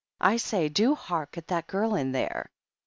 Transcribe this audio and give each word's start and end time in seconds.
I 0.19 0.37
say, 0.37 0.67
do 0.67 0.95
hark 0.95 1.37
at 1.37 1.47
that 1.49 1.67
girl 1.67 1.93
in 1.93 2.11
there 2.11 2.49